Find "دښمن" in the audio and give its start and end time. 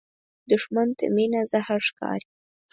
0.49-0.87